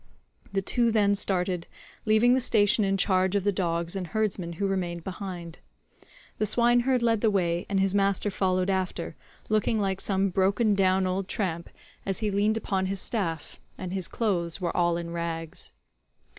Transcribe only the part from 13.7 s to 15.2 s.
and his clothes were all in